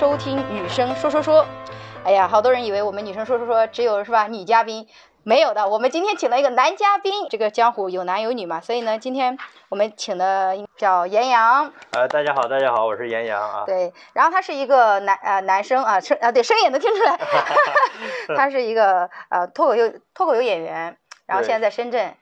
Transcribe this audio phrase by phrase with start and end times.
[0.00, 1.42] 收听《女生说说说》。
[2.06, 4.88] 哎呀，好多人以为我们《女生说说说》只有是吧女嘉宾，
[5.24, 5.68] 没有的。
[5.68, 9.36] 我们今天请了一个男嘉宾，这个江湖有男有女嘛，所以呢，今天
[9.68, 11.70] 我们请的叫严阳。
[11.90, 13.64] 呃，大家好，大家好，我是严阳啊。
[13.66, 17.20] 对，然后他是一个男呃男生啊，声啊对声音也能听出来，
[18.34, 19.82] 他是一个呃脱口秀
[20.14, 22.14] 脱口秀演员，然后现在在深圳，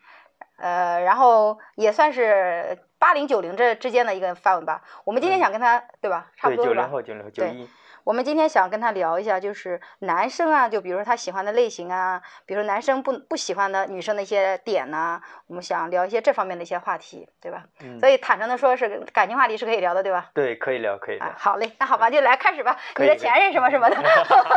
[0.56, 4.82] 呃，然后也算是八零九零这之间的一个范围吧。
[5.04, 6.70] 我们今天想跟他对吧，差不多吧。
[6.70, 7.68] 对九零后，九零后，九对一。
[8.08, 17.64] 我们今天想跟他聊一下，就是男生啊，就比如说他喜欢的类型啊，比如说男生不不喜欢的女生的一些点呐、我们想聊一些这方面的一些话题，对吧？
[17.80, 20.30] 嗯所以坦诚的说，是感情话题是可以聊的，对吧？
[20.32, 21.34] 对，可以聊，可以聊啊，。
[21.36, 22.78] 好嘞，那好吧，就来开始吧。
[22.96, 23.96] 你的前任什么什么的，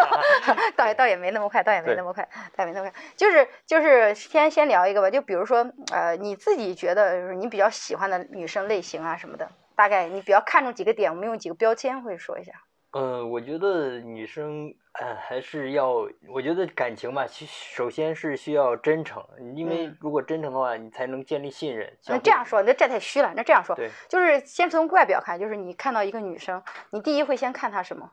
[0.77, 2.23] 倒也倒也没那么快，倒也没那么快，
[2.55, 2.93] 倒也没那么快。
[3.17, 12.53] 就是就是先先聊一个吧，就比如说呃，你自己觉得就是你比较喜欢的女生类型啊什么的，大概你比较看重几个点，我们用几个标签会说一下。
[12.93, 19.23] 嗯，我觉得女生，呃，还是要，我觉得感情吧，其首先是需要真诚，
[19.55, 21.97] 因为嗯如果真诚的话，你才能建立信任。
[22.07, 23.33] 那这样说，那这太虚了。
[23.33, 28.11] 那这样说，对，就是先从外表看，就是你看到一个女生，你第一会先看她什么？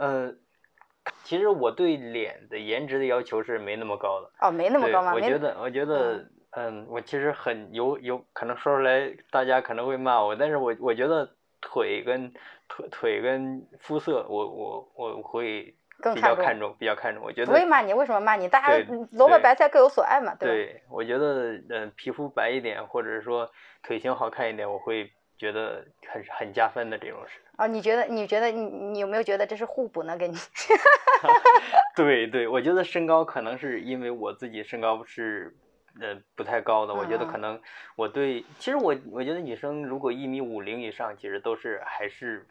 [0.00, 0.40] 嗯，
[1.22, 4.30] 其实我对脸的颜值的要求是没那么高的。
[4.40, 5.12] 哦，没那么，高吗？
[5.14, 12.32] 我觉得，我觉得，嗯，我其实很有有可能说出来，大家可能会骂我，但是我我觉得腿跟
[12.68, 17.22] 腿腿跟肤色，我我我会比更看重较看重，比较看重。
[17.24, 18.48] 我觉得，不会骂你，为什么骂你？
[18.48, 20.54] 大家萝卜白菜各有所爱嘛，对吧？
[20.54, 23.50] 对，我觉得，嗯，皮肤白一点，或者说
[23.82, 27.40] 腿型好看一点，我会觉得很很加分的这种事。
[27.56, 28.04] 啊，你觉得？
[28.06, 30.16] 你觉得你你有没有觉得这是互补呢？
[30.16, 30.36] 给你？
[31.96, 35.56] 对对，我觉得身高可能是因为我自己身高是，
[36.00, 36.94] 呃，不太高的。
[36.94, 37.60] 我觉得嗯可能
[37.96, 42.46] 我对，其实我我觉得女生如果一米五零以上，其实都是还是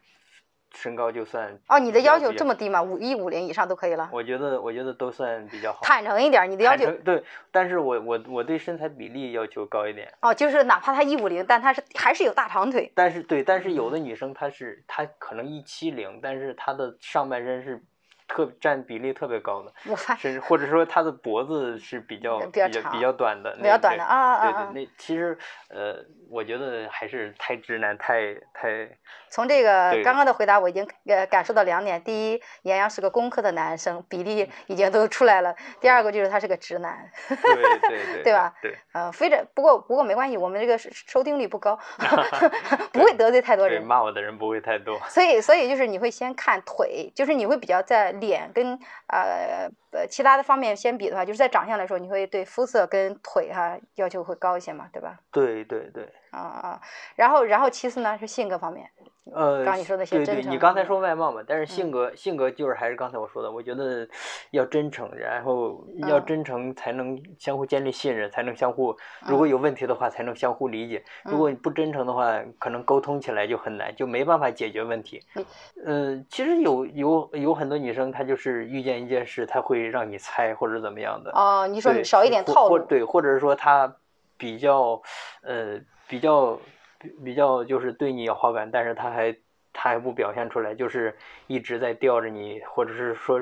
[0.76, 2.82] 身高就算哦，你的要求这么低吗？
[2.82, 4.10] 五一五零以上都可以了？
[4.12, 5.80] 我觉得我觉得都算比较好。
[5.84, 10.12] 坦诚一点，你的要求对，但是我我我对身材比例要求高一点。
[10.22, 12.92] 哦，就是哪怕她一五零，但她是还是有大长腿。
[12.96, 17.84] 但是对，但是有嗯的女生她是她可能一七零，但是她的上半身是
[18.28, 19.72] 特占比例特别高的。
[19.90, 25.38] 我发甚至或者说他的脖子是比较比较长比较短的，比较短的啊啊啊对对，那其实
[25.70, 25.96] 呃，
[26.30, 28.90] 我觉得还是太直男，太太
[29.30, 41.78] 从这个刚刚的回答，我已经呃感受到两点：第一，严阳是个工科的男生，比例已经都出来了； 第二个就是他是个直男，对对对对吧对呃，非着不过不过没关系，我们这个收收听率不高，
[42.94, 43.84] 不会得罪太多对，人。
[43.86, 45.00] 骂我的人不会太多。
[45.10, 55.20] 所以，所以就是你会先看腿，就是你会比较在脸跟呃呃其他的方面先比的话，就是在长相来说，你会对肤色跟腿哈要求会高一些嘛，对吧？
[55.32, 56.82] 对对对，啊啊，
[57.16, 58.90] 然后然后其次呢是性格方面，
[59.32, 64.06] 呃，刚刚你说的一些对对，你刚才啊说外貌嘛，但是嗯性格性格就是还是刚才我说的，我觉得
[64.52, 68.96] 要真诚，然后要嗯真诚才能相互建立信任，才能相互
[69.26, 71.02] 如果嗯有问题的话才能相互理解。
[71.24, 75.22] 如嗯果你不真诚的话，可能沟通起来就很难，就没办法解决问题。
[75.36, 75.46] 嗯
[75.86, 81.32] 呃，其实有有有很多女生，她就是遇见一件事，她会让你猜或者怎么样的。
[81.32, 83.96] 哦，你说少一点套路，或对，或者是说她
[84.38, 85.02] 比较
[85.44, 85.80] 呃
[86.10, 86.60] 比较
[87.04, 89.36] 比比较就是对你有好感，但是他还
[89.74, 91.16] 他还不表现出来，就是
[91.48, 93.40] 一直在吊着你，或者是说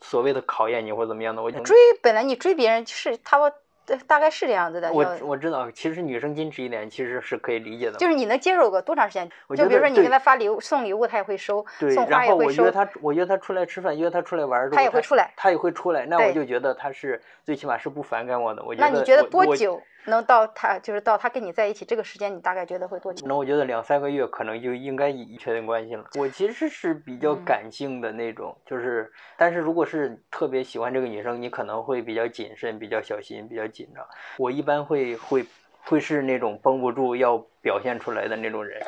[0.00, 1.40] 所谓的考验你或者怎么样的。
[1.40, 3.52] 我就追本来你追别人是他们
[3.86, 7.96] 呃大概是这样子的，我我知道，其实女生矜持一点其实是可以理解的。
[7.98, 9.30] 就是你能接受个多长时间？
[9.56, 15.32] 就比如说你给他发礼物送礼物，他也会收，送花然后也会收我约，他，我约他出来吃饭，约他出来玩他也会出来。
[15.36, 18.64] 他也会出来，那我就觉得他是最起码是不反感我的。
[18.64, 22.34] 我觉得那你觉得多久能到他就是到他跟你在一起这个时间？
[22.34, 23.26] 你大概觉得会多久？
[23.26, 26.04] 那我觉得两三个月可能就应该已确定关系了。
[26.16, 34.04] 我其实是比较嗯感性的那种，就是，但是如果是特别喜欢这个女生，你可能会比较谨慎、比较小心、比较紧张。
[34.38, 35.44] 我一般会会
[35.84, 38.80] 会是那种绷不住要表现出来的那种人，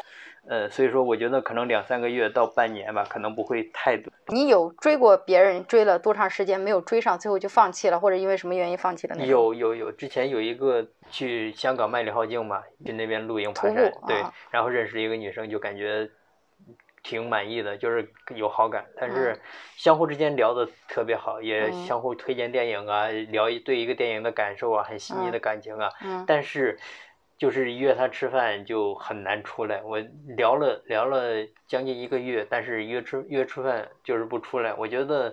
[0.48, 4.10] 呃，所以说我觉得可能两三个月到半年吧，可能不会太多。
[4.28, 9.30] 你有追过别人，追了多长时间没有追上，最后就放弃了，或者因为什么原因放弃的那种？
[9.30, 16.08] 有有有，之前有一个去香港麦理浩径嘛，去那边露营爬徒山，对啊，然后认识一个女生，就感觉
[17.02, 19.40] 挺满意的，就是有好感，但是嗯。
[19.76, 21.72] 相互之间聊的特别好，也嗯。
[21.72, 26.24] 相互推荐电影啊，聊一对一个电影的感受啊，很细腻的感情啊，嗯。
[26.26, 26.78] 但是
[27.38, 29.98] 就是约他吃饭就很难出来，我
[30.36, 35.32] 聊了聊了将近一个月，但是约吃约吃饭就是不出来，我觉得。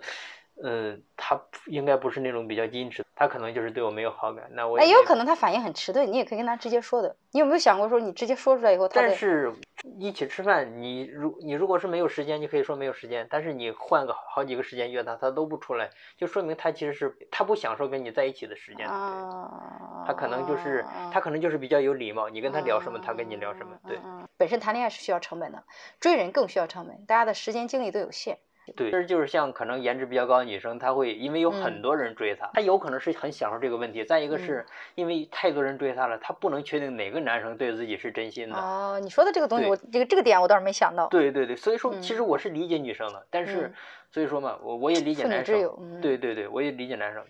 [0.63, 4.47] 嗯，他应该不是那种比较矜持，他可能就是对我没有好感。
[4.51, 7.15] 那我哎，也有可能他反应很迟钝，你也可以跟他直接说的。
[7.31, 9.53] 你有没有想过说你直接说出来以后，他但是
[9.99, 13.27] 一起吃饭，你如你如果是没有时间，你可以说没有时间。
[13.29, 18.87] 但是你换个好几个时间约他，他都不出来，就说明他其实是他不享受跟你在一起的时间。
[18.87, 23.77] 啊，他可能就是他可能就是比较有礼貌，你跟他聊什么，他跟你聊什么。
[23.85, 23.99] 对，
[24.37, 25.61] 本身谈恋爱是需要成本的，
[25.99, 28.37] 追人更需要成本，大家的时间精力都有限。
[28.75, 34.03] 对，这就是像可能颜值比较高的女生，她会因为有很多人追她，她有可能是很享受这个问题。
[34.03, 34.65] 再一个是
[34.95, 38.55] 因为太多人追她了，她不能确定哪个男生对自己是真心的。
[38.55, 41.07] 哦，你说的这个东西，我这个这个点我倒是没想到。
[41.09, 43.71] 对对对，所以说其实我是理解女生的，但是
[44.09, 45.55] 所以说嘛，我我也理解男生。
[46.01, 47.23] 对对对，我也理解男生。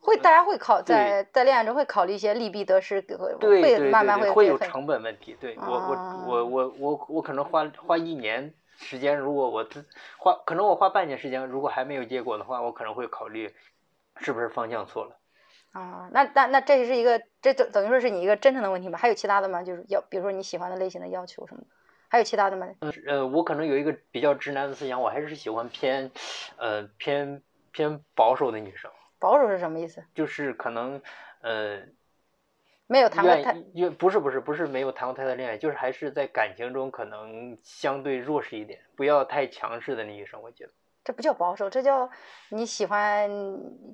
[0.00, 5.36] 会，大家会考在在恋爱中会考虑一些利弊得失，会会慢慢会会有成本问题。
[5.38, 8.54] 对我我我我我我可能花花一年。
[8.80, 9.68] 时间如果我
[10.18, 13.52] 花可能我花半年时间，如果还没有结果的话，我可能会考虑
[14.20, 15.18] 是不是方向错了。
[15.72, 18.96] 啊，那那那这是一个这等等于说是你一个真诚的问题吧？
[18.96, 19.62] 还有其他的吗？
[19.62, 21.66] 就是要比如说你喜欢的类型的要求什么的，
[22.08, 22.68] 还有其他的吗？
[23.06, 26.10] 呃，我可能有一个比较直男的思想，我还是喜欢偏
[26.56, 27.42] 呃偏
[27.72, 28.90] 偏保守的女生。
[29.18, 30.04] 保守是什么意思？
[30.14, 31.02] 就是可能
[31.40, 31.82] 呃。
[32.88, 40.70] 没有谈过太，愿不是不是不是没有谈过太多恋爱，就是还是在感情中可能相对弱势一点，不要太强势的女生，我觉得
[41.04, 42.08] 这不叫保守，这叫
[42.48, 43.30] 你喜欢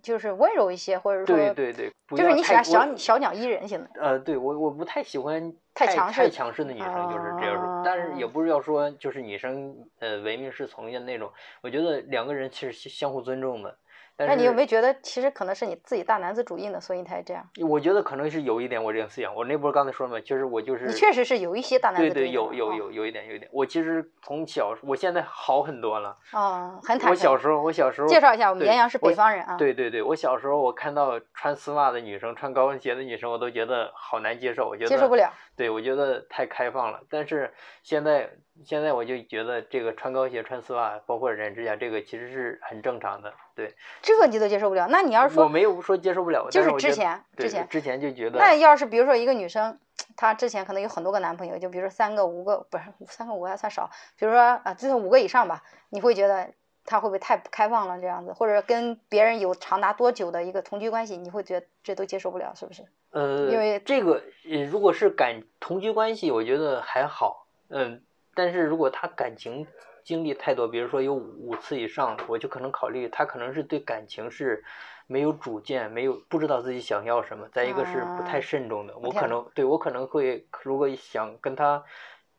[0.00, 3.90] 就是温柔一些，或者说对对对，就是你喜欢小小鸟依人型的。
[4.00, 11.32] 呃，对我我不太喜欢太强势太强势的女生，就是这样说，但是也不是要说就是女生呃唯命是从的那种，
[11.62, 13.76] 我觉得两个人其实相互尊重的。
[14.16, 17.44] 那你有没有觉得，其实可能是你自己大男子主义呢，所以你才这样？
[17.68, 19.34] 我觉得可能是有一点我这个思想。
[19.34, 20.20] 我那不是刚才说了吗？
[20.20, 22.14] 就是我就是你确实是有一些大男子主义。
[22.14, 23.50] 对对，有有有有一点有一点。
[23.52, 26.16] 我其实从小，我现在好很多了。
[26.32, 29.56] 哦，很坦我小时候，我小时候介绍一下，我们岩阳是北方人啊。
[29.56, 34.68] 对对对，我小时候我看到穿丝袜的女生、穿高跟鞋的女生，我都觉得好难接受。
[34.68, 35.28] 我觉得接受不了。
[35.56, 37.00] 对，我觉得太开放了。
[37.08, 37.52] 但是
[37.82, 38.30] 现在。
[38.64, 43.34] 现在我就觉得这个穿高鞋、穿丝袜，包括染指甲，这个其实是很正常的。
[43.56, 44.86] 对，这个你都接受不了。
[44.88, 48.38] 那你要是说我没有说接受不了，就是之前之前之前就觉得。
[48.38, 49.76] 那要是比如说一个女生，
[50.16, 56.52] 她之前可能有很多个男朋友，就比如说三个、五个，不是三个五个还算少，比如说啊，最少五个以上吧，你会觉得
[56.84, 58.32] 她会不会太不开放了这样子？
[58.32, 62.84] 或者跟别人有长达多久的一个同居关系，你会觉得这都接受不了，是不是？
[63.10, 68.02] 呃，因为这个如果是感同居关系，我觉得还好，嗯。
[68.34, 69.66] 但是如果他感情
[70.02, 74.64] 经历太多，比如说有五次以上，我就可能考虑他可能是对感情是
[75.06, 77.48] 没有主见，没有不知道自己想要什么。
[77.52, 81.82] 再一个是不太慎重的，我可能对我可能会如果想跟他。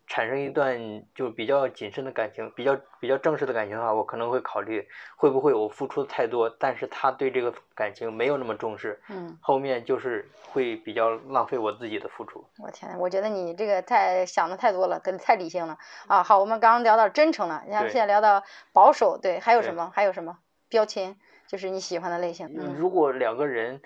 [0.07, 12.45] 产生一段就比较谨慎的感情，比较比较正式的感情的话，我可能会考虑会不会我付出的太多，但是他对这个感情没有那么重视，嗯，后面就是会比较浪费我自己的付出。
[12.59, 15.77] 我天，我觉得你这个太想的太多了，跟太理性了
[16.07, 16.21] 啊。
[16.21, 19.91] 好，我们刚刚聊到真诚了，你看现在聊到保守，对，还有什么？
[19.93, 20.37] 还有什么
[20.69, 21.15] 标签？
[21.47, 22.47] 就是你喜欢的类型。
[22.55, 23.81] 嗯如果两个人。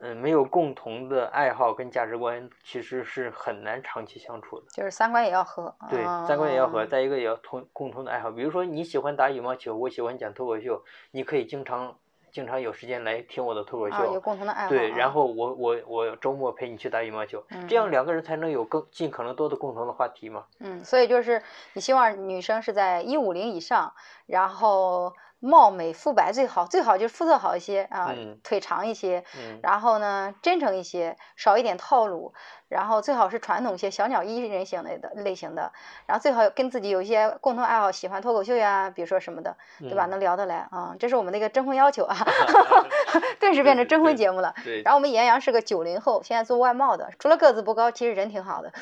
[0.00, 4.66] 嗯，没有共同的爱好跟价值观，其实是很难长期相处的。
[4.72, 5.74] 就是三观也要合。
[5.90, 6.86] 对，三观也要合。
[6.86, 11.96] 再一个也要同共同的爱好，比如说你喜欢打羽毛球，我喜欢讲脱口秀，你可以经常
[12.30, 14.14] 经常有时间来听我的脱口秀。
[14.14, 14.68] 有共同的爱好。
[14.68, 20.44] 对，然后我我我周末陪你去打羽毛球，这样两个人才能有更尽可能多的共同的话题嘛。
[20.60, 23.92] 嗯，所以就是你希望女生是在一五零以上，
[24.26, 25.12] 然后。
[25.40, 29.24] 貌美肤白最好，最好就是肤色好一些啊，腿长一些，
[29.62, 32.34] 然后呢真诚一些，少一点套路，
[32.68, 35.72] 然后最好是传统一些小鸟依人型类的类型的，
[36.06, 40.06] 然后最好跟自己有一些共同爱好，喜欢脱口秀呀，比如说什么的，对吧？
[40.06, 42.16] 能聊得来啊，这是我们的一个征婚要求啊
[43.40, 44.54] 顿时变成征婚节目了。
[44.64, 44.82] 对。
[44.82, 48.72] 然后我们岩阳是个九零后，现在做外贸的，除了个子不高，其实人挺好的。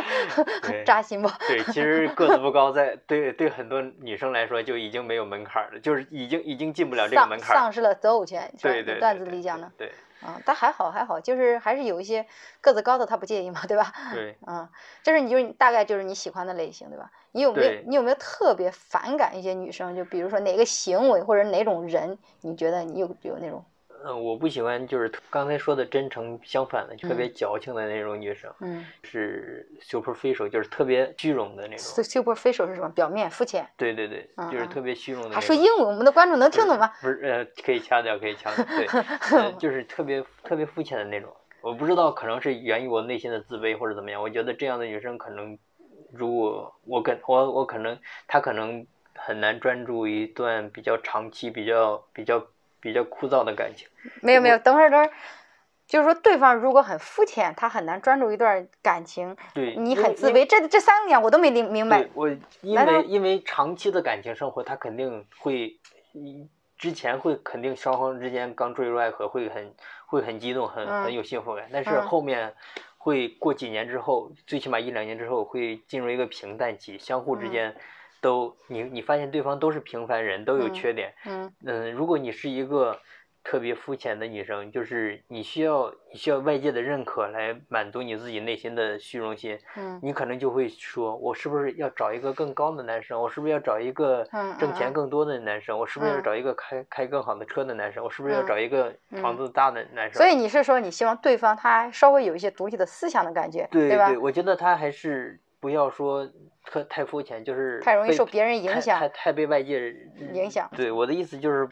[0.84, 1.28] 扎心不？
[1.46, 5.80] 对，其实个子不高，在对对很多女生来说就已经没有门槛了。
[5.80, 8.52] 就是已经已经进不了这个门槛，丧失了择偶权。
[8.60, 9.70] 对对，段子里讲的。
[9.78, 12.26] 对，啊，但还好还好，就是还是有一些
[12.60, 13.92] 个子高的他不介意嘛，对吧？
[14.12, 14.68] 对，嗯，
[15.02, 17.10] 就是你就是大概就是你喜欢的类型，对吧？
[17.32, 19.94] 你有没有你有没有特别反感一些女生？
[19.96, 23.64] 就比如说哪个行为或者哪种人，你觉得你有有那种？
[24.04, 28.52] 嗯，我不喜欢就是刚才说的真诚相反的，特别矫情的那种女生。
[28.60, 31.78] 嗯，是 superficial，就是特别虚荣的那种。
[31.78, 32.88] superficial 是什么？
[32.90, 33.68] 表面、肤浅。
[33.76, 35.30] 对对对，就是特别虚荣的。
[35.34, 36.90] 还说英文，我们的观众能听懂吗？
[37.00, 38.64] 不是，呃，可以掐掉，可以掐掉。
[38.64, 41.30] 对， 就是特别特别肤浅的那种。
[41.60, 44.22] 我不知道，可能是源于我内心的自卑或者怎么样。
[44.22, 45.58] 我觉得这样的女生可能，
[46.10, 52.42] 如果我跟我我可能她可能很难专注一段比较长期、比较比较
[52.80, 53.86] 比较枯燥的感情。
[54.22, 55.12] 没有没有，等会儿等会儿，
[55.86, 62.08] 就是说对方如果很肤浅，他很难专注一段感情，对你很自卑，这这三个点我都没明明白。
[62.14, 62.28] 我
[62.62, 65.78] 因为因为长期的感情生活，他肯定会，
[66.14, 69.74] 嗯之前会肯定双方之间刚坠入爱河，会很
[70.06, 71.68] 会很激动，很嗯很有幸福感。
[71.70, 72.54] 但是嗯后面
[72.96, 77.76] 会过几年之后，最起码一两年之后，会进入一个平淡期，相互之嗯间
[78.20, 81.14] 都你你发现对方都是平凡人，都有嗯缺点。
[81.26, 82.98] 嗯嗯，如果你是一个
[83.42, 93.18] 特别肤浅的女生，就是你需要你需要外界的认可来满足你自己内心的虚荣心，嗯你可能就会说，我是不是要找一个更高的男生？
[93.18, 95.78] 我是不是要找一个嗯挣钱更多的男生？
[95.78, 98.04] 我是不是要嗯找一个开开更好的车的男生？
[98.04, 100.18] 我是不是要嗯找一个房嗯子大的男生？
[100.18, 104.12] 所以你是说你希望对方他稍微有一些独立的思想的感觉，对吧？
[104.20, 106.26] 我觉得他还是不要说
[106.64, 109.94] 太太肤浅，就是太容易受别人影响太太被外界
[110.32, 111.68] 影响对我的意思就是，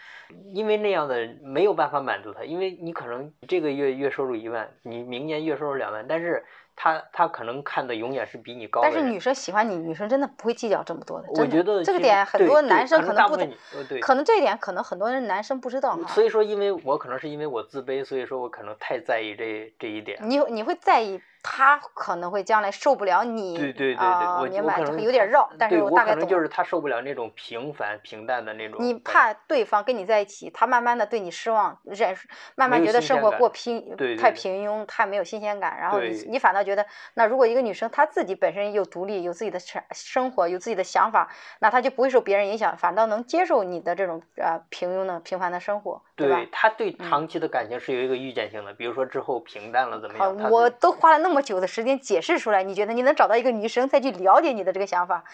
[0.53, 6.45] 因为那样的没有办法满足他，因为你可能这个月月收入一万，你明年月收入两万，但是
[6.77, 8.81] 他他可能看的永远是比你高。
[8.83, 11.29] 但是女生喜欢你，女生真的不会计较这么多的。
[11.35, 16.09] 我觉得这个点很多男生可可能不太能大部分女呃对可能这一点可能很多人男生不知道哈。
[16.09, 20.19] 所以说，因为我可能是因为我自卑，所以说我可能太在意这这一点。
[20.23, 26.29] 你你会在意他可能会将来受不了你，对对对对，啊我明白这我可能个有点绕，但是对我可能大概懂。
[26.29, 28.83] 就是他受不了那种平凡平淡的那种。
[28.83, 32.17] 你怕对方跟你在一起，他慢慢的对你失望，忍
[32.55, 41.31] 慢慢觉得生活过平太对对对平庸，太没有新鲜感，然后你你反倒觉得，那如果一个女生她自己本身又独立，有自己的生生活，有自己的想法，
[41.61, 46.03] 那她就不会受别人影响，反倒能接受你的这种呃平庸的平凡的生活，吧？
[46.17, 50.51] 对他对嗯长期的感情是有一个预见性的，比如说之后平淡了怎么，样？
[50.51, 55.25] 我都花了那么久的时间解释出来，你觉得你能找到一个女生再去了解你的这个想法？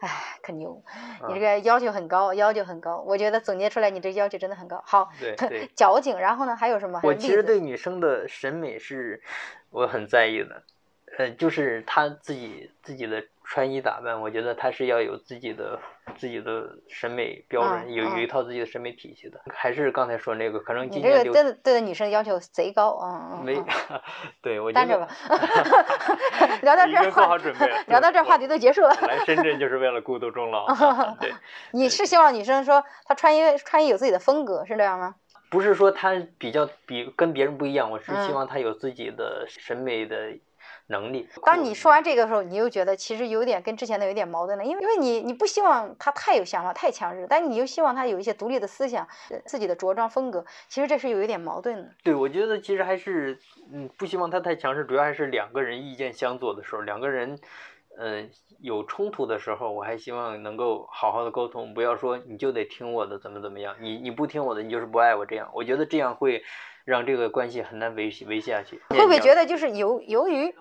[0.00, 0.08] 哎，
[0.42, 0.82] 可牛！
[1.28, 3.04] 你这啊个要求很高，要求很高。
[3.06, 4.82] 我觉得总结出来，你这要求真的很高。
[4.86, 6.18] 好， 对对 矫情。
[6.18, 6.98] 然后呢，还有什么？
[7.02, 9.22] 我其实对女生的审美是
[9.68, 10.62] 我很在意的，
[11.18, 15.78] 呃，就是她自己自己的穿衣打扮，我觉得她是要有自己的
[16.16, 19.40] 自己的审美标准，嗯有有一嗯套自己的审美体系的。
[19.52, 23.64] 还是刚才说那个，可能你这个今年流真的对女生要求贼高，嗯嗯没嗯。
[24.40, 25.12] 对我 觉单着得吧，
[26.62, 27.82] 聊到这儿做好，准备了。
[27.88, 28.94] 聊到这儿话题都结束了。
[29.02, 30.64] 来深圳就是为了孤独终老。
[30.66, 31.34] 啊对，
[31.72, 35.16] 你是希望女生说她穿衣穿衣有自己的风格，是这样吗？
[35.50, 40.38] 不是说她比较比跟别人不一样，我是希嗯望她有自己的审美的
[40.90, 41.26] 能力。
[41.44, 51.88] 当你说完这个的时候，你又觉得其实有点跟之前的有点矛盾了，因为因为你你不希望他太有想法、太强势，但你又希望他有一些独立的思想、呃自己的着装风格，其实这是有一点矛盾的。
[52.02, 53.38] 对，我觉得其实还是，
[53.72, 57.38] 嗯，不希望他太强势，主要还是两个人意见相左的时候，两个人，
[57.98, 58.30] 嗯、
[58.60, 66.42] 有冲突的时候，我还希望能够好好的沟通，不要说你就得听我的，怎么怎么样，你你不听我的，你就是不爱我，这样，我觉得这样会
[66.84, 68.80] 让这个关系很难维系维系下去。
[68.90, 69.34] 会不会觉？
[69.34, 70.54] 得就是由由于，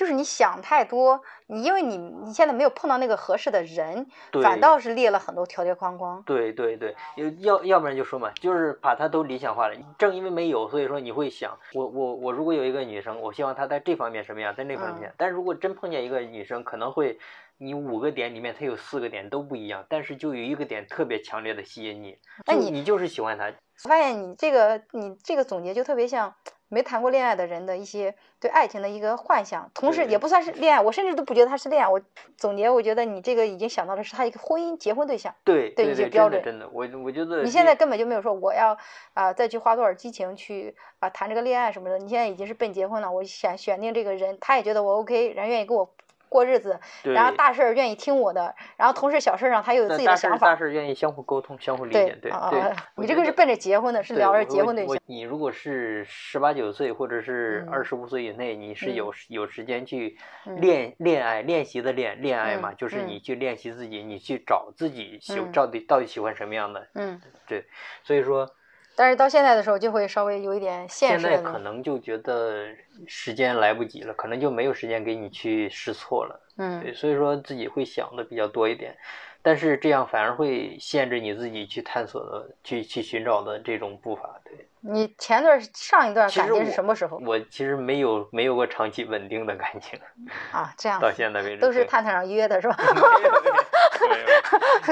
[0.00, 4.06] 就是你想太多，你因为你你现在没有碰到那个合适的人，
[4.42, 6.22] 反倒是列了很多条条框框。
[6.22, 6.96] 对对对，
[7.40, 9.74] 要要不然就说嘛，就是把它都理想化了。
[9.98, 15.10] 正因为没有，所以说你会想，我我我如果有一个女生，我希望她在这方面什么样，在那方面。
[15.10, 17.18] 嗯但如果真碰见一个女生，可能会
[17.58, 22.16] 你五个点里面她有四个点都不一样，但是就有一个点特别强烈的吸引你，
[22.46, 23.52] 那你你就是喜欢她。
[23.84, 26.34] 我发现你这个你这个总结就特别像
[26.70, 31.88] 没谈过恋爱的人的一些对爱情的一个幻想，同时也不算是恋爱，我甚至都不觉得他是恋爱。
[31.88, 32.00] 我
[32.36, 35.34] 总结，我觉得你这个已经想到的是他一个婚姻结婚对象。
[35.44, 38.78] 对对一些标准真的，我我觉得你现在根本就没有说我要
[39.14, 43.10] 啊、再去花多少激情去啊、谈这个恋爱什么的，你现在已经是奔结婚了。
[43.10, 45.92] 我想选定这个人，他也觉得我 OK，人愿意跟我
[46.30, 50.46] 过日子，然后大事儿愿意听我的，然后同事小事儿上他又有自己的想法。
[50.52, 54.96] 大事儿愿意相互沟通、相互理解，对对你这个是奔着结婚的，是对聊着结婚对象。
[55.06, 66.86] 你如果是十八九岁或者是嗯二十五岁以内，你是嗯有时有时间去嗯练恋爱、练习的恋恋爱嘛，嗯就是嗯你去练习自己，你去找自己喜嗯到底到底喜欢什么样的。
[66.94, 67.66] 嗯，对
[68.04, 68.48] 所以说
[68.96, 71.52] 但是到现在的时候就会稍微有一点现现在实的东西。
[71.52, 72.66] 可能就觉得
[73.06, 76.40] 时间来不及了，可能就没有时间给你去试错了。
[76.56, 78.94] 嗯对，所以说自己会想的比较多一点，
[79.42, 84.40] 但是这样反而会限制你自己去探索的、去去寻找的这种步伐。
[84.44, 84.66] 对。
[84.82, 90.00] 你前段上一段感情是什么时候我其实没有没有过长期稳定的感情，
[90.52, 90.72] 啊？
[90.78, 92.74] 这样到现在为止都是探探上约的是吧？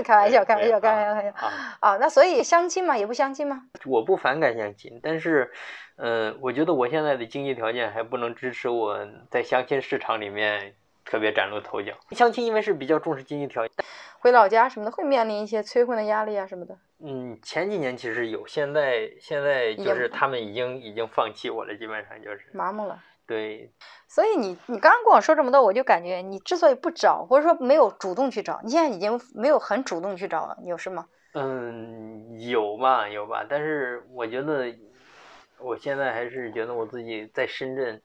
[0.04, 1.30] 开玩笑，开玩笑，开玩笑，开玩笑。
[1.46, 3.62] 啊，啊，那所以相亲嘛，也不相亲吗？
[3.86, 5.50] 我不反感相亲，但是，
[5.96, 8.98] 呃，我觉得我现在的经济条件还不能支持我
[9.30, 10.74] 在相亲市场里面
[11.08, 11.92] 特别崭露头角。
[12.10, 13.74] 相亲因为是比较重视经济条件，
[14.20, 16.76] 回老家什么的会面临一些催婚的压力啊什么的。
[17.00, 23.02] 嗯，前几年其实有，现在现在就是他们已经已经放弃我了，基本上就是麻木了。
[23.26, 23.70] 对，
[24.06, 31.06] 所以你你刚刚跟我说这么多，我就感觉你之所以不找，或者说没有主动去找，你现在已经没有很主动去找了，有是吗？
[31.34, 34.74] 嗯，有吧有吧，但是我觉得
[35.60, 38.00] 我现在还是觉得我自己在深圳，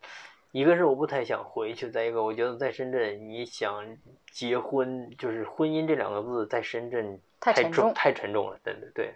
[0.53, 3.83] 一个是我不太想回去，再一个我觉得在深圳你想
[4.31, 9.15] 结婚，就是婚姻这两个字在深圳太重太沉重了，对对对。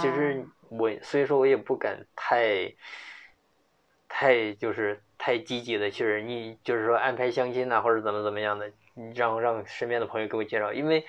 [0.00, 2.74] 其啊实我所以说我也不敢太
[4.08, 11.06] 太就是太积极的去你就是说安排相亲呐、或者怎么怎么样的，你让让身边的朋友给我介绍，因为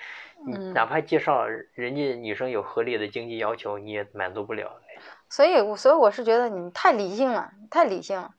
[0.72, 4.80] 哪怕介绍人家女生有合理的经济要求，你也满足不了。
[5.28, 8.32] 所以我所以我是觉得你太理性了，太理性了。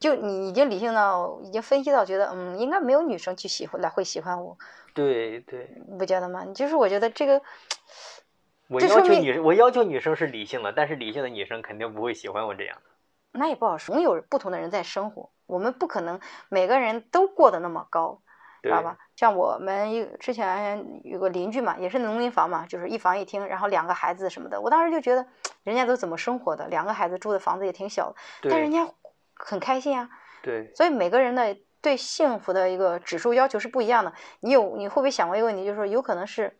[0.00, 4.56] 就你已经理性到，已经分析到，觉得嗯，应该没有女生去喜欢来会喜欢我，
[4.94, 6.46] 对对，你不觉得吗？
[6.54, 7.42] 就是我觉得这个，
[8.68, 12.82] 我要求女我要求女生是理性的，但是理性的女生肯定不会喜欢我这样的。
[13.38, 18.22] 那也不好说，总有不同的人在生活，我们不可能每个人都过得那么高，
[18.62, 18.96] 知道吧？
[19.16, 25.26] 像我们一之前有个邻居嘛，也是农民房嘛，就是一房一厅，然后两个孩子什么的，我当时就觉得
[25.62, 28.16] 人家都怎么生活的，两个孩子住的房子也挺小的，
[28.50, 28.88] 但人家
[29.44, 30.08] 很开心啊。
[30.42, 34.12] 对所以每个人的对幸福的一个指数要求是不一样的。
[34.40, 36.56] 你有你会不会想过一个问题，就是说有可能是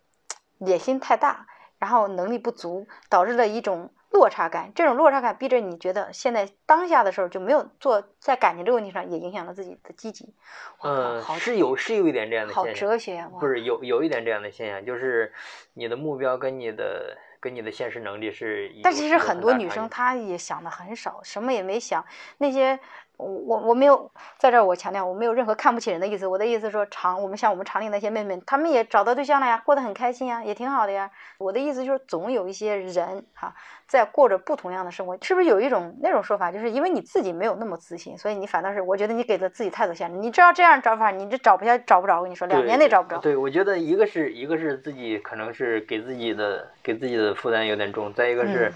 [0.58, 1.46] 野心太大，
[1.78, 4.72] 然后能力不足，导致了一种落差感。
[4.74, 10.34] 这种落差感逼着你觉得现在当下的时候就没有做在感情这个问题上，也影响了自己的积极。
[10.82, 12.88] 嗯，好是有是有一点这样的好现象。
[12.88, 15.32] 哲学呀、哇不是有有一点这样的现象，就是
[15.72, 18.80] 你的目标跟你的跟你的现实能力是有。
[18.82, 22.04] 但其实很多女生她也想的很少，什么也没想。
[22.38, 22.78] 那些
[23.20, 26.26] 我我我没有在这儿，我强调我没有任何看不起人的意思。
[26.26, 31.10] 我的意思是说，厂我们像我们厂里那些妹妹，她们也找到对象了呀，过得很开心呀，也挺好的呀。
[31.38, 33.54] 我的意思就是，总有一些人哈，
[33.86, 40.18] 在过着不同样的生活，是不是有一种那种说法，就是因为你自己没有那么自信，所以你反倒是我觉得你给了自己太多限制。
[40.18, 42.18] 你知道这样找法，你这找不下找不着。
[42.18, 43.18] 我跟你说，两年内找不着。
[43.18, 48.72] 对，我觉得一个是一个是自己可能是给自己的给自己的负担有点重，再一个是，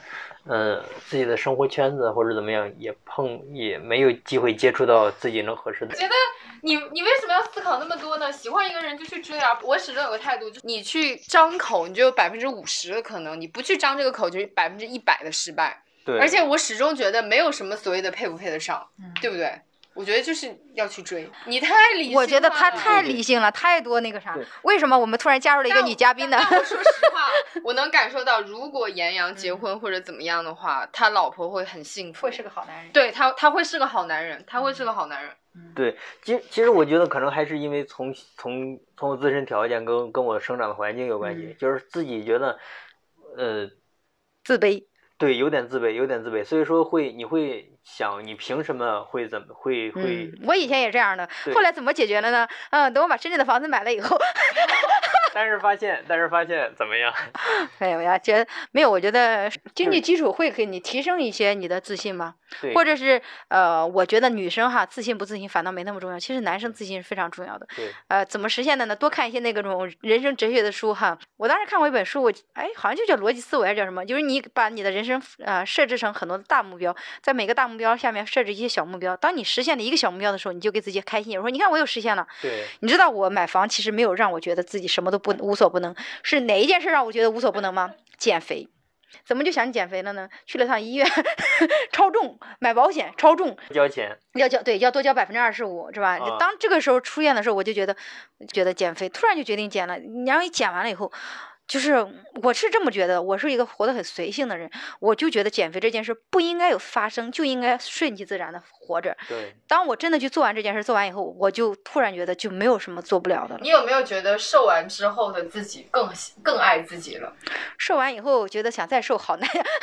[0.46, 5.94] 呃，自己的生活圈子或者怎么样也碰也没有机会接触到自己能合适的。
[5.96, 6.14] 觉得
[6.62, 8.30] 你你为什么要思考那么多呢？
[8.30, 9.58] 喜欢一个人就去追啊！
[9.62, 15.82] 我始终有个态度，就是你去张口，你就有百分之五十的可能；你不去张这个口，就是百分之一百的失败。
[16.04, 19.50] 对，而且我始终觉得没有什么所谓的配不配得上，嗯对不对？
[19.94, 21.30] 我觉得就是要去追。
[21.46, 24.36] 你太理性我觉得他太理性了，太多那个啥。
[24.62, 26.36] 为什么我们突然加入了一个女嘉宾呢？
[26.38, 26.76] 我说实
[27.12, 27.28] 话，
[27.62, 32.22] 我能感受到，如果严阳结婚或者怎么样的话，他老婆会很幸福。
[32.26, 32.92] 会是个好男人。
[32.92, 35.32] 对他，他会是个好男人，他会是个好男人。
[35.72, 42.58] 对，其实其实我觉得可能还是因为从从从我自身条件跟跟我生长的环境有关系，嗯就是自己觉得，
[43.36, 43.70] 呃，
[44.42, 44.84] 自卑。
[45.16, 52.48] 对，有点自卑，有点自卑，所以说会你会想，你凭什么会怎么会会嗯，我以前也这样的，后来怎么解决了呢？
[52.70, 54.16] 嗯，等我把深圳的房子买了以后，
[55.34, 57.12] 但是发现，但是发现怎么样？
[57.80, 67.66] 哎呀，我呀，觉得没有，我觉得经济基础会给你提升一些你的自信吗，对，或者是呃，我觉得女生哈自信不自信反倒没那么重要，其实男生自信是非常重要的。
[67.74, 68.94] 对，呃，怎么实现的呢？
[68.94, 71.18] 多看一些那个种人生哲学的书哈。
[71.36, 79.16] 我当时看过一本书，我哎好像就叫逻辑思维还是叫什么，就是你把你的人生呃设置成很多的大目标，在每个大目标下面设置一些小目标。
[79.16, 82.26] 当你实现了一个小目标的时候，你就给自己开心，我说你看我又实现了。
[82.40, 87.94] 对，你知道我买房其实没有让我觉得自己什么都不无所不能，是哪一件事让我觉得无所不能吗？
[88.18, 88.68] 减肥。
[89.24, 90.28] 怎么就想减肥了呢？
[90.44, 91.06] 去了趟医院，
[91.92, 96.18] 超重，买保险超重，交钱，要交对要多交百分之二十五，是吧？
[96.18, 97.96] 啊当这个时候出院的时候，我就觉得
[98.52, 99.96] 觉得减肥，突然就决定减了。
[100.26, 101.10] 然后一减完了以后，
[101.66, 102.06] 就是
[102.42, 109.16] 我是这么觉得，我是一个活得很随性的人，我就觉得减肥这件事不应该有发生，就应该顺其自然的活着。
[109.28, 113.60] 对，当我真的去做完这件事，做完以后，我就突然觉得就没有什么做不了的了。
[113.62, 117.34] 你有没有觉得瘦完之后的自己更更爱自己了？
[117.78, 119.64] 瘦完以后，觉得想再瘦好难呀。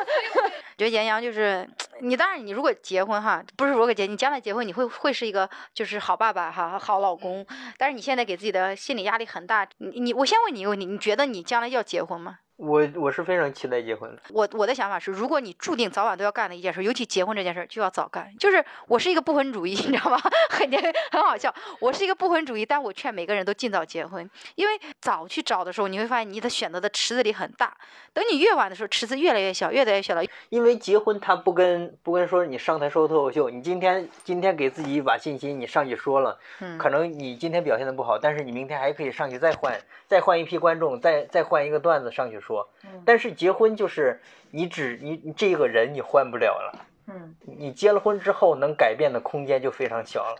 [0.76, 1.68] 觉得严阳就是
[2.00, 7.46] 你，当然你如果结婚哈，不是如果结，你将来结婚你会会是一个就是好爸爸哈，好老公。
[7.78, 12.38] 但是你现在给自己的心理压力很大，你你我先问你一个问题，你觉得你将来要结婚吗？
[12.56, 14.20] 我我是非常期待结婚的。
[14.28, 18.30] 我我的想法是，如果你注定早晚都要干的一件事，尤其结婚这件事，就要早干。
[18.38, 20.20] 就是我是一个不婚主义，你知道吗？
[20.50, 20.70] 很
[21.10, 21.54] 很好笑。
[21.80, 27.74] 我是一个不婚主义，但我劝每个人都尽早结婚，因为早去找的时候，你会发现你的选择的池子里很大。
[28.12, 30.22] 等你越晚的时候，池子越来越小，越来越小了。
[30.50, 42.68] 因为结婚，它不跟不跟说你上台说脱口秀，你今天今天给自己一把信心，你上去说了，嗯，可能你今天表现的不好，但是你明天还可以上去再换再换一批观众，再再换一个段子上去说。
[42.84, 50.36] 嗯但是结婚就是你只你你这个人你换不了了，嗯，你结了婚之后能改变的空间就非常小了，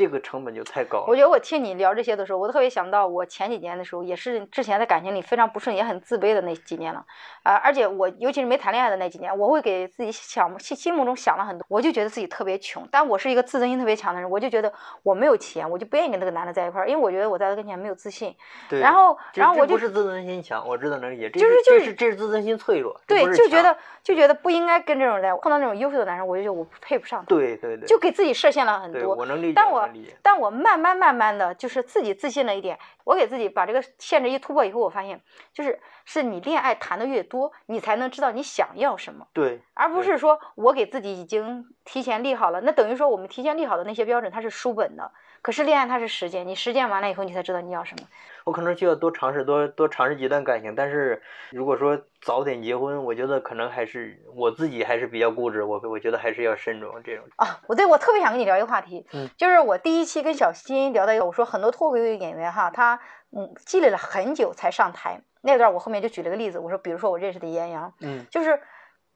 [0.00, 1.04] 这个成本就太高了。
[1.08, 7.04] 我觉得我听你聊这些的时候，我特别想到我前几年的时候，也是之前在感情里非常不顺，也很自卑的那几年了。
[7.42, 12.86] 啊、而且我尤其是没谈恋爱的那几年，我会给自己想心心目中想了很多，我就觉得自己特别穷。
[12.90, 18.34] 但我是一个自尊心特别强的人，我就觉得我没有钱，我就不愿意跟这个男的在一块儿，因为我觉得我在他跟前没有自信。
[18.70, 29.14] 对，然后，然后我就不是自尊心强，我知道能理解，这就是就是这是这是自尊心脆弱，对就觉得就觉得不应该跟这种人碰到那种优秀的男生，我就觉得我配不上他，对对对，就给自己设限了很多。
[29.14, 30.14] 我能理解，但我理。
[30.22, 35.20] 但我慢慢慢慢的就是自己自信了一点，我给自己把这个限制一突破以后，我发现
[35.52, 45.10] 就是是你恋爱谈的越多，你才能知道你想要什么，对而不是说我给自己已经提前立好了，那等于说我们提前立好的那些标准它是书本的，
[45.42, 48.06] 可是恋爱它是实践，你实践完了以后，你才知道你要什么。
[48.44, 57.24] 我可能需要多尝试多多尝试几段感情，但是如果说早点结婚，我觉得可能还是我自己还是比较固执，我我觉得还是要慎重这种。
[57.36, 62.98] 啊，我对我特别想跟你聊一个话题，嗯就是我第一期跟小新聊的一个，我说很多脱口秀演员哈，他
[63.36, 68.60] 嗯积累了很久才上台，那段我后面就举了个例子，我说比如说我认识的严阳，嗯就是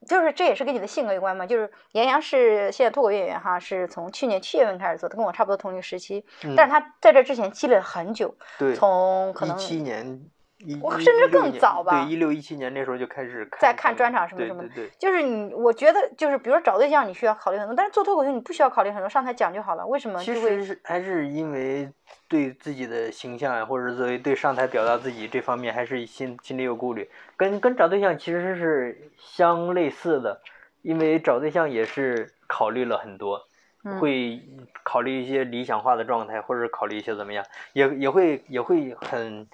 [0.05, 10.34] 就是这也是跟你的性格有关嘛，就是严阳是现在脱口秀演员哈，是从去年七月份开始做，他跟我差不多同一个时期，嗯但是他在这之前积累了很久，对，从可能一七年，一
[10.81, 14.87] 我甚至更早吧对，一六一七年那时候就开始在看看专场什么什么的对。
[14.87, 21.89] 对就是你，我觉得就是比如说找对象你需要考虑很多，但是做脱口秀你不需要考虑很多，上台讲就好了，为什么其实是还是因为
[22.29, 30.41] 对自己的形象啊，或者作为对上台表达自己这方面，还是心心里有顾虑，跟跟找对象其实是相类似的，
[30.83, 33.47] 因为找对象也是考虑了很多，
[33.85, 33.99] 嗯。
[33.99, 34.41] 会
[34.83, 39.47] 考虑一些理想化的状态，或者考虑一些怎么样，也也会也会很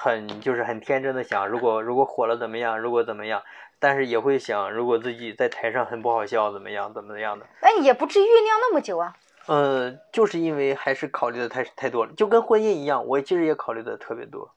[0.00, 3.42] 很就是很天真的想，如果如果火了怎么样，如果怎么样。
[3.80, 7.46] 但是也会想，如果自己在台上很不好笑，怎么样，怎么样的？
[7.62, 9.14] 那也不至于酝酿那么久啊。
[9.46, 14.50] 呃，就是因为还是考虑的太太多了，就跟婚姻一样，我其实也考虑的特别多。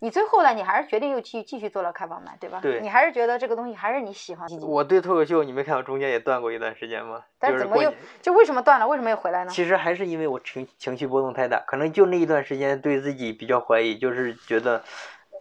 [0.00, 2.60] 你最后呢，你还是决定又继继续做了开放麦，对吧？
[2.62, 4.48] 对你还是觉得这个东西还是你喜欢。
[4.62, 7.24] 我对脱口秀，你没看我中间也断过一段时间吗？
[7.38, 8.86] 但怎么又就为什么断了？
[8.86, 9.50] 为什么又回来呢？
[9.50, 14.82] 其实还是因为我情情绪波动太大，可能就那一段时间对自己比较怀疑，就是觉得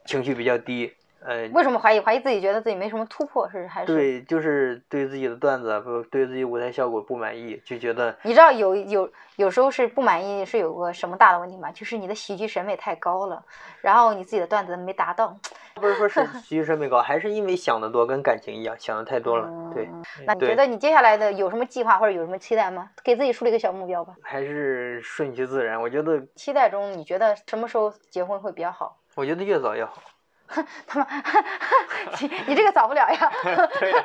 [0.05, 0.96] 情绪比较低。
[1.25, 1.99] 呃，为什么怀疑？
[1.99, 3.87] 怀疑自己觉得自己没什么突破，是还是？
[3.93, 11.71] 对，就是对自己的段子不对自己舞台效果不满意，就觉得你知道有有有时候是不满意，是有个什么大的问题吗？
[11.71, 13.43] 就是你的喜剧审美太高了，
[13.81, 15.35] 然后你自己的段子没达到。
[15.75, 19.47] 不是说是 喜剧审美高，还是因为想的多，跟感情一样，想的太多了。
[19.73, 22.89] 对嗯，那你觉得你接下来的有什么计划或者有什么期待吗？
[23.03, 24.15] 给自己树立一个小目标吧。
[24.21, 25.79] 还是顺其自然。
[25.79, 28.97] 我觉得，期待中，你觉得什么时候结婚会比较好？
[29.15, 30.01] 我觉得越早越好。
[30.87, 31.07] 他们，
[32.47, 33.31] 你这个早不了呀。
[33.79, 34.03] 对呀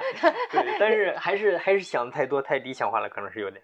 [0.51, 3.63] 对，但是还是还是想的太多，太理想化了，可能是有点。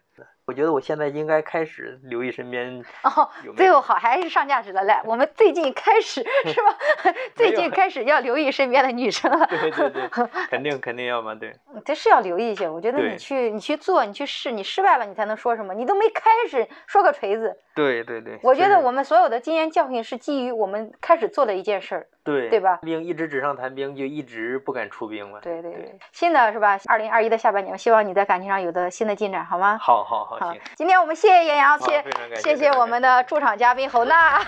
[0.49, 4.83] 我觉得我现在应该开始留意身边哦最后好还是上价值了。
[4.85, 7.13] 来，我们最近开始 是吧？
[7.37, 9.45] 最近开始要留意身边的女生了。
[9.61, 10.09] 对对对，
[10.49, 12.67] 肯定肯定要嘛，对这是要留意一些。
[12.67, 15.75] 我觉得你去你去做，你去试，你失败了，你才能说什么。
[15.75, 17.55] 你都没开始，说个锤子。
[17.75, 18.41] 对对对。
[18.43, 22.07] 我觉得我们所有的经验教训是基于我们开始做的一件事儿。
[22.25, 25.39] 对对吧兵一直纸上谈兵，就一直不敢出兵嘛。
[25.41, 26.79] 对对对对，新的是吧？
[26.87, 29.79] 二零二一的下半年，我希望你在感情上有的新的进展，好吗？
[29.81, 34.41] 好好好，好。，今天我们谢谢严阳，谢谢谢谢我们的驻场嘉宾侯娜，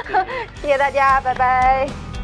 [0.60, 2.15] 谢谢大家，拜拜。